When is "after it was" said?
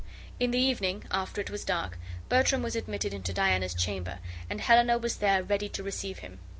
1.11-1.63